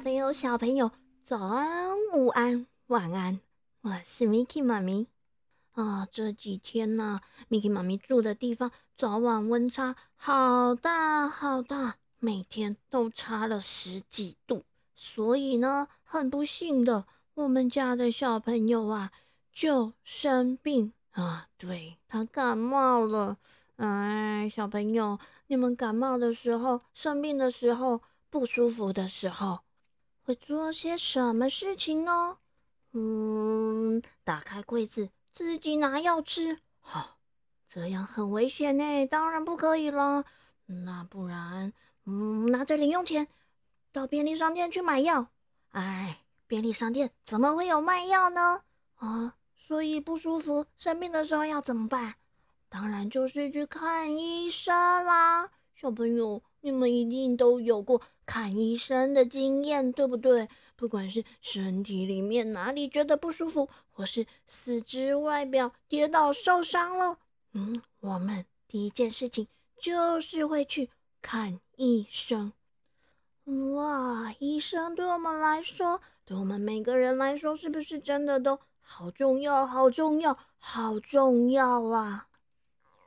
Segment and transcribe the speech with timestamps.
[0.00, 0.92] 朋友、小朋友，
[1.24, 3.40] 早安、午安、晚安！
[3.80, 5.08] 我是 Miki 妈咪
[5.72, 6.06] 啊。
[6.12, 14.64] 这几天呢，Miki 妈咪住的地方早晚温差好大好大，每天都差了十几度。
[14.94, 17.04] 所以呢，很不幸的，
[17.34, 19.10] 我们家的小朋友啊
[19.52, 23.38] 就生病啊，对他感冒了。
[23.76, 25.18] 哎，小朋友，
[25.48, 28.00] 你们感冒的时候、生病的时候。
[28.30, 29.60] 不舒服的时候
[30.28, 32.36] 会做些什么事情呢？
[32.92, 37.16] 嗯，打开柜子自己拿药吃，好，
[37.66, 40.26] 这样很危险呢，当然不可以了。
[40.66, 41.72] 那不然，
[42.04, 43.26] 嗯，拿着零用钱
[43.90, 45.28] 到便利商店去买药。
[45.70, 48.64] 哎，便利商店怎么会有卖药呢？
[48.96, 52.16] 啊，所以不舒服、生病的时候要怎么办？
[52.68, 54.76] 当然就是去看医生
[55.06, 56.42] 啦，小朋友。
[56.60, 60.48] 你们一定都有过看医生的经验，对不对？
[60.76, 67.18] 不管是身体里面哪里觉得不舒服，或是四肢外表跌倒受伤了，
[67.52, 69.48] 嗯，我们第一件事情
[69.80, 70.88] 就是会去
[71.20, 72.52] 看医生。
[73.74, 82.28] 哇，医生对我们来说，对我们每个人来说，是不是真的都好重要、好重要、好重要啊？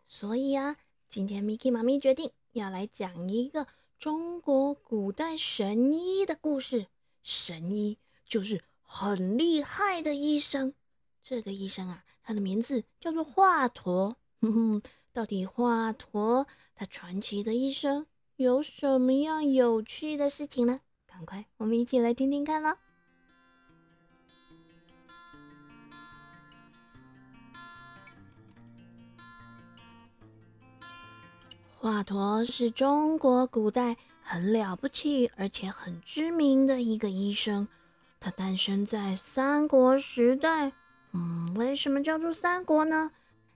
[0.08, 0.76] 所以啊，
[1.10, 2.32] 今天 Miki 妈咪决定。
[2.54, 6.88] 要来讲一个中国古代神医的故事。
[7.24, 10.74] 神医就是很厉害的医生。
[11.24, 14.16] 这个医生啊，他的名字叫做华佗。
[14.42, 20.80] 哼哼，到底华佗他传奇的一生有什么样有趣的事情呢？
[21.06, 22.80] 赶快，我们一起来听听看啦！
[31.84, 37.68] 华佗是中国古代很了不起而且很知名的一个医生。
[38.20, 40.74] 他诞生在三国时代。
[41.14, 43.10] 嗯，为什么叫做三国呢？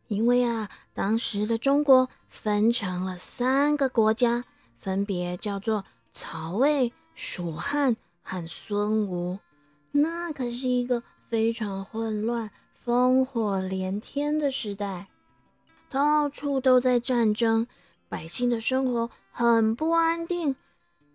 [0.08, 4.44] 因为啊，当时的中国分成了三个国家，
[4.76, 9.38] 分别叫做曹魏、蜀汉和孙吴。
[9.92, 12.50] 那可是一个非常混乱、
[12.84, 15.10] 烽火连天的时代，
[15.88, 17.68] 到处都在战争。
[18.08, 20.56] 百姓的生活很不安定，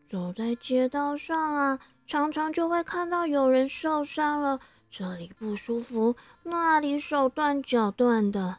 [0.09, 8.59] 走在街道上啊，常常就会看到有人受伤了，这里不舒服，那里手断脚断的。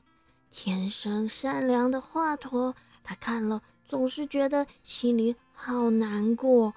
[0.50, 6.74] 天生善良的华佗，他看了总是觉得心里好难过。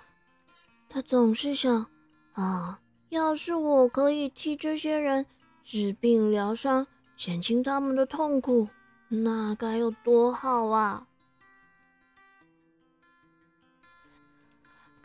[0.88, 1.86] 他总是想
[2.34, 5.26] 啊，要是我可以替这些人
[5.62, 6.86] 治病疗伤，
[7.16, 8.68] 减轻他们的痛苦，
[9.08, 11.06] 那该有多好啊！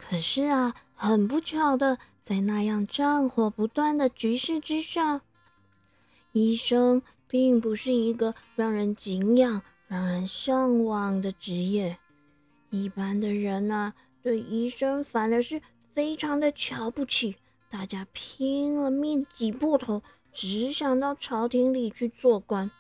[0.02, 5.22] 可是啊，很不巧的，在那样战火不断的局势之下，
[6.32, 12.00] 医生并不是一个让人敬仰、让人向往的职业。
[12.70, 13.94] 一般的人呐，
[14.24, 15.62] 对医生反而是
[15.94, 17.36] 非常的瞧不起，
[17.70, 22.72] 大家拼了命挤破头，只想到朝廷里去做官。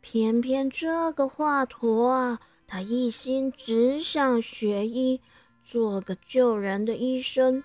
[0.00, 5.20] 偏偏这个华佗啊，他一心只想学医。
[5.72, 7.64] 做个救人的医生，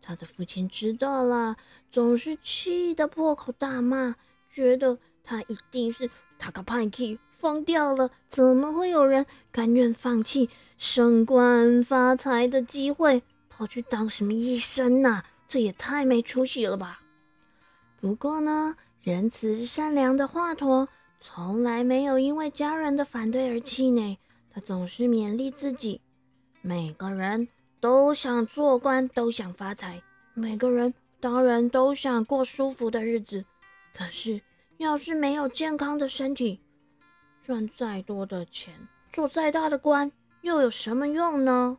[0.00, 1.54] 他的父亲知道了，
[1.90, 4.16] 总是气得破口大骂，
[4.50, 6.08] 觉得他一定是
[6.38, 8.10] 他个叛逆疯掉了。
[8.26, 10.48] 怎么会有人甘愿放弃
[10.78, 15.22] 升官发财的机会，跑去当什么医生呢？
[15.46, 17.02] 这也太没出息了吧！
[18.00, 20.88] 不过呢，仁慈善良的华佗
[21.20, 24.18] 从来没有因为家人的反对而气馁，
[24.50, 26.00] 他总是勉励自己。
[26.64, 27.48] 每个人
[27.80, 30.00] 都想做官，都想发财。
[30.32, 33.44] 每个人当然都想过舒服的日子。
[33.92, 34.40] 可是，
[34.76, 36.60] 要是没有健康的身体，
[37.44, 40.12] 赚再多的钱，做再大的官，
[40.42, 41.78] 又有什么用呢？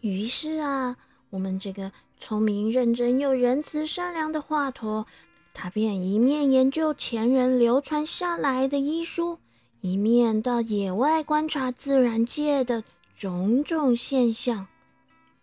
[0.00, 0.96] 于是啊，
[1.30, 5.06] 我们这个聪明、认真又仁慈、善良的华佗，
[5.54, 9.38] 他便一面研究前人流传下来的医书。
[9.82, 12.84] 一面到野外观察自然界的
[13.16, 14.68] 种种现象。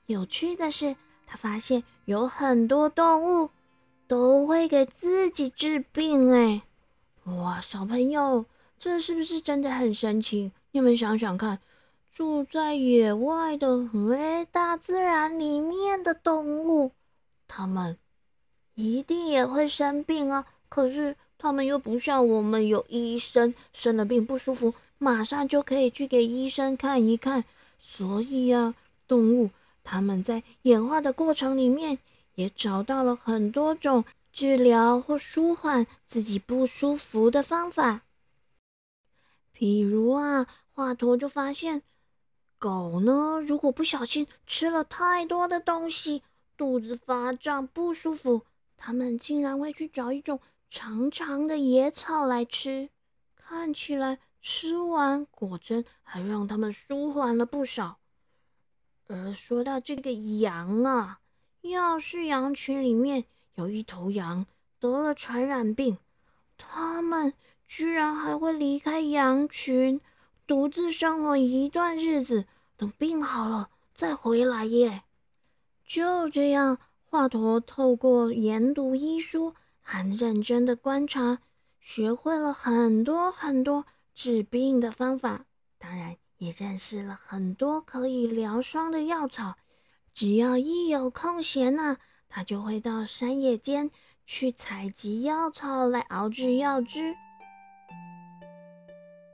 [0.05, 0.95] 有趣的是，
[1.27, 3.49] 他发现有很多动物
[4.07, 6.31] 都会给自己治病。
[6.31, 6.61] 哎，
[7.25, 8.45] 哇，小朋友，
[8.77, 10.53] 这是不是真的很神奇？
[10.71, 11.59] 你们想想看，
[12.09, 16.93] 住在野外的、在大自然里面的动物，
[17.45, 17.97] 它们
[18.75, 20.45] 一定也会生病啊。
[20.69, 21.17] 可是。
[21.39, 27.45] 他们又不像我们有医生，生了病不舒服，马上就可以去给医生看一看。
[27.79, 28.75] 所以呀，
[29.07, 29.49] 动物
[29.83, 31.97] 他们在演化的过程里面，
[32.35, 34.03] 也找到了很多种
[34.33, 38.01] 治疗或舒缓自己不舒服的方法。
[39.53, 41.83] 比如啊，华佗就发现，
[42.57, 46.21] 狗呢，如果不小心吃了太多的东西，
[46.57, 48.41] 肚子发胀不舒服，
[48.75, 52.89] 它们竟然会去找一种长长的野草来吃，
[53.35, 57.97] 看起来吃完果真还让他们舒缓了不少。
[59.07, 61.19] 而说到这个羊啊，
[61.61, 63.25] 要是羊群里面
[63.55, 64.45] 有一头羊
[64.79, 65.97] 得了传染病，
[66.57, 67.33] 他们
[67.65, 69.99] 居然还会离开羊群，
[70.45, 72.45] 独自生活一段日子，
[72.77, 75.01] 等病好了再回来耶。
[75.83, 79.55] 就这样，华佗透过研读医书
[79.91, 81.39] 和认真的观察，
[81.79, 85.45] 学会了很多很多治病的方法。
[85.79, 86.15] 当然。
[86.39, 89.55] 也认识了很多可以疗伤的药草，
[90.13, 91.97] 只要一有空闲呢，
[92.29, 93.91] 他就会到山野间
[94.25, 97.13] 去采集药草来熬制药汁。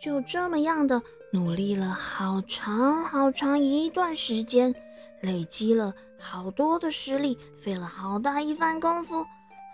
[0.02, 4.74] 就这么样的努力了好长好长一段时间，
[5.22, 9.24] 累积了好多的实力，费了好大一番功夫。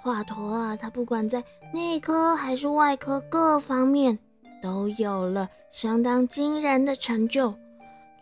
[0.02, 1.44] 华佗啊，他不管在
[1.74, 4.18] 内科还是外科各方面。
[4.62, 7.56] 都有了相当惊人的成就。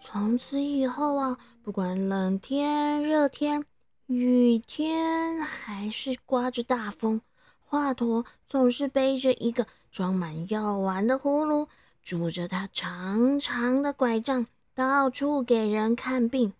[0.01, 3.65] 从此以后啊，不管冷天、热天、
[4.07, 7.21] 雨天，还是刮着大风，
[7.59, 11.67] 华佗总是背着一个装满药丸的葫芦，
[12.01, 16.53] 拄着他长长的拐杖，到处给人看病。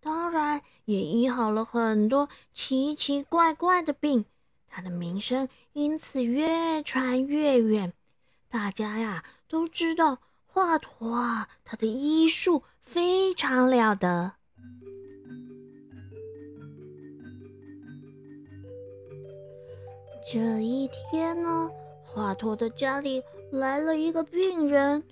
[0.00, 4.24] 当然，也医好了很多奇奇怪怪的病。
[4.70, 7.92] 他的名声因此越传越远。
[8.48, 14.32] 大家呀都知道华佗啊，他的医术非常了得。
[20.32, 21.68] 这一天呢，
[22.02, 25.02] 华佗的家里来了一个病人。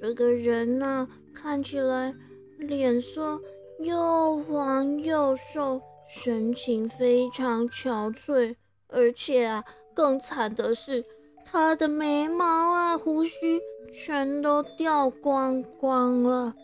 [0.00, 2.14] 这个人呢，看起来
[2.58, 3.40] 脸色
[3.80, 8.54] 又黄又瘦，神情非常憔悴，
[8.88, 9.64] 而且啊，
[9.94, 11.04] 更惨的是。
[11.50, 12.44] 他的眉毛
[12.74, 13.58] 啊，胡须
[13.90, 16.54] 全都掉光光了。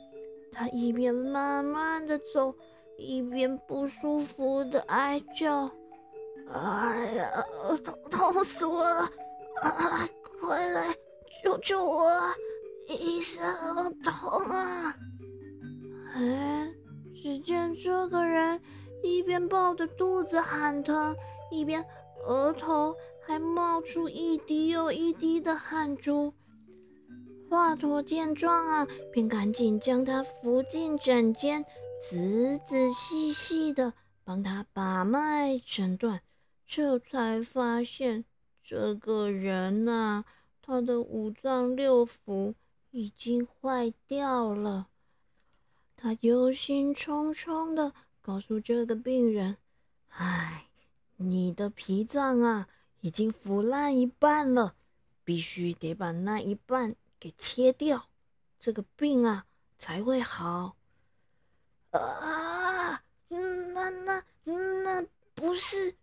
[0.52, 2.54] 他一边慢慢的走，
[2.98, 5.70] 一边不舒服的哀叫
[6.52, 7.44] ：“哎呀，
[7.82, 9.10] 痛痛死我了！
[9.62, 10.06] 啊，
[10.38, 10.94] 快来
[11.42, 12.10] 救救我！
[12.86, 13.42] 医生，
[14.02, 14.94] 痛啊！”
[16.14, 16.70] 哎，
[17.14, 18.60] 只见这个人
[19.02, 21.16] 一边抱着肚子喊疼，
[21.50, 21.82] 一边
[22.26, 22.96] 额头。
[23.26, 26.34] 还冒出一滴又一滴的汗珠。
[27.48, 31.64] 华佗见状啊，便赶紧将他扶进诊间，
[32.02, 33.94] 仔仔细细的
[34.24, 36.20] 帮他把脉诊断。
[36.66, 38.26] 这才发现，
[38.62, 40.24] 这个人呐，
[40.60, 42.52] 他的五脏六腑
[42.90, 44.88] 已经坏掉了。
[45.96, 49.56] 他忧心忡忡的告诉这个病人
[50.12, 50.66] ：“唉，
[51.16, 52.68] 你的脾脏啊。”
[53.04, 54.76] 已经腐烂一半了，
[55.24, 58.08] 必须得把那一半给切掉，
[58.58, 59.44] 这个病啊
[59.78, 60.74] 才会好。
[61.90, 65.94] 啊，那那那不是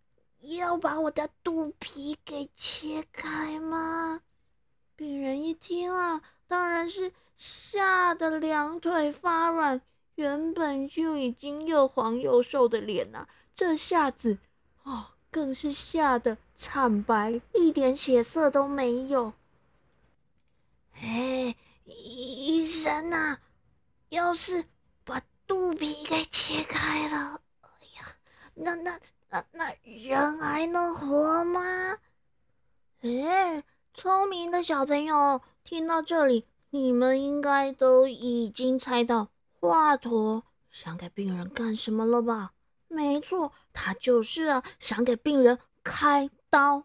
[0.42, 4.20] 要把我的肚皮给切开吗？
[4.94, 9.82] 病人一听啊，当然是吓得两腿发软，
[10.14, 13.26] 原本就已经又黄又瘦的脸呐，
[13.56, 14.38] 这下子
[14.84, 15.06] 哦。
[15.32, 19.32] 更是吓得惨白，一点血色都没有。
[20.92, 23.38] 哎，医生呐，
[24.10, 24.66] 要是
[25.04, 28.14] 把肚皮给切开了，哎呀，
[28.52, 31.96] 那那那那人还能活吗？
[33.00, 42.52] 哎，聪明的小朋友，听到这里，你们应该都已经猜到华佗想给病人干什么了吧？
[42.92, 46.84] 没错，他就是啊，想给病人开刀。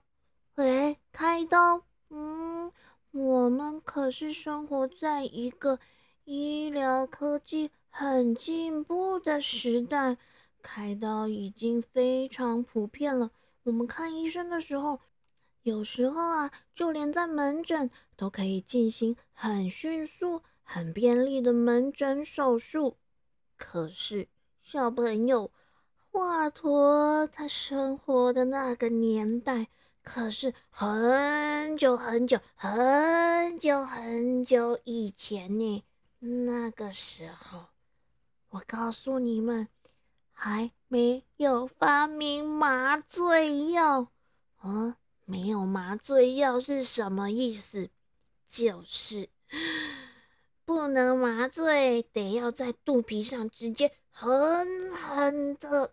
[0.55, 1.83] 哎，开刀？
[2.09, 2.71] 嗯，
[3.11, 5.79] 我们可是生活在一个
[6.23, 10.17] 医疗科技很进步的时代，
[10.61, 13.31] 开刀已经非常普遍了。
[13.63, 14.97] 我们看医生的时候，
[15.63, 22.95] 有时候啊，就连在门诊都可以进行很迅速、很便利的门诊手术。
[23.57, 24.29] 可是，
[24.63, 25.51] 小朋友。
[26.17, 29.67] 华佗他生活的那个年代，
[30.01, 35.83] 可是很久很久很久很久以前呢。
[36.17, 37.65] 那个时候，
[38.49, 39.67] 我告诉你们，
[40.33, 44.07] 还没有发明麻醉药。
[44.57, 47.91] 啊，没有麻醉药是什么意思？
[48.47, 49.29] 就是
[50.65, 55.91] 不能麻醉，得要在肚皮上直接狠狠的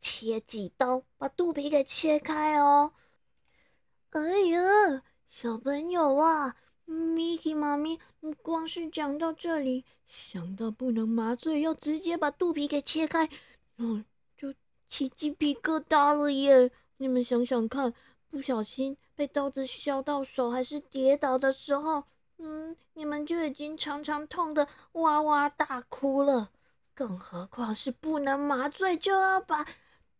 [0.00, 2.92] 切几刀，把肚皮给切开哦。
[4.10, 6.56] 哎呀，小朋友啊
[6.88, 7.98] ，Miki 妈咪
[8.42, 13.28] 光是讲到这里，想到不能麻醉，要直接把肚皮给切开，
[13.76, 14.04] 嗯，
[14.36, 14.52] 就
[14.88, 16.70] 起鸡皮疙瘩了耶！
[16.96, 17.94] 你们想想看，
[18.28, 22.02] 不小心被刀子削到手，还是跌倒的时候，
[22.38, 26.50] 嗯，你们就已经常常痛的哇哇大哭了，
[26.94, 29.64] 更何况是不能麻醉就要把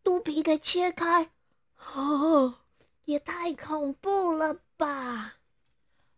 [0.02, 1.30] 肚皮给切开，
[1.94, 2.54] 哦。
[3.06, 5.34] 也太恐怖了吧！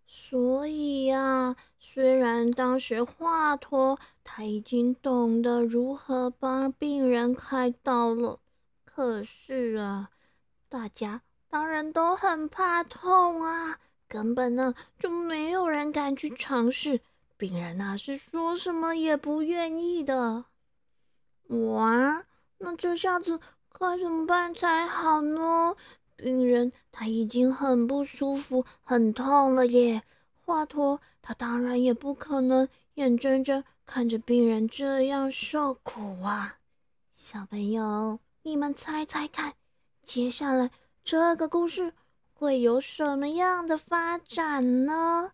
[0.07, 8.41] 所以呀，虽然当时华佗他已经懂得如何帮病人开刀了，
[8.85, 10.11] 可是啊，
[10.69, 17.01] 大家当然都很怕痛啊，根本呢就没有人敢去尝试。
[17.39, 20.45] 病人那是说什么也不愿意的。
[21.49, 22.27] 哇，
[22.59, 23.41] 那这下子
[23.83, 25.75] 该怎么办才好呢？
[26.15, 30.05] 病人他已经很不舒服、很痛了耶。
[30.47, 36.59] 华佗他当然也不可能眼睁睁看着病人这样受苦啊。
[37.13, 39.55] 小朋友，你们猜猜看，
[40.05, 40.71] 接下来
[41.03, 41.93] 这个故事
[42.35, 45.33] 会有什么样的发展呢？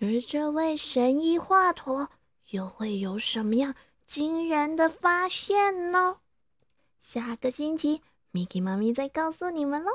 [0.00, 2.08] 而这位神医华佗
[2.48, 3.74] 又会有什么样
[4.06, 6.16] 惊人的发现呢？
[7.00, 9.90] 下个星期，Miki 妈咪再告诉你们喽。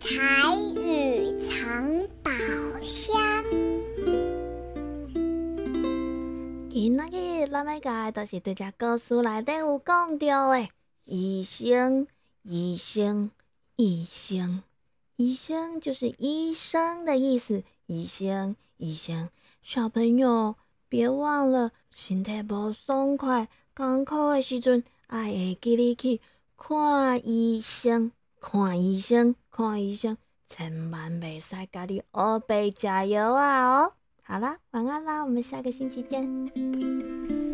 [0.00, 2.30] 彩语藏宝
[2.82, 3.44] 箱。
[6.70, 10.68] 今仔日咱要讲都是对只故事内底有讲到的，
[11.04, 12.06] 医生，
[12.44, 13.30] 医生，
[13.76, 14.62] 医生，
[15.16, 17.62] 医生就是医生的意思。
[17.84, 19.28] 医生，医生，
[19.60, 20.56] 小朋友
[20.88, 26.20] 别忘了，身体不爽快、艰苦的时阵，爱会记你去
[26.56, 28.12] 看医生。
[28.40, 30.16] 看医生，看医生，
[30.46, 33.82] 千万别使家己乌白加油啊！
[33.82, 33.92] 哦，
[34.22, 37.47] 好啦，晚安啦，我们下个星期见。